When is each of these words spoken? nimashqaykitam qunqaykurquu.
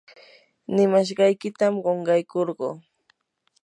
nimashqaykitam 0.73 1.73
qunqaykurquu. 1.83 2.69